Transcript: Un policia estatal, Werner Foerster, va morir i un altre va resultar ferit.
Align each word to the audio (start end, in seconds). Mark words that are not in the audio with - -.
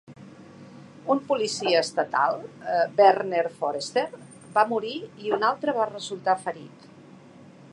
Un 1.15 1.19
policia 1.31 1.81
estatal, 1.87 2.39
Werner 3.01 3.43
Foerster, 3.59 4.07
va 4.57 4.65
morir 4.73 4.95
i 5.27 5.35
un 5.39 5.47
altre 5.51 5.77
va 5.81 5.87
resultar 5.93 6.37
ferit. 6.47 6.89